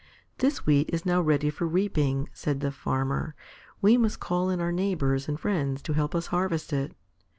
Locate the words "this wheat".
0.39-0.89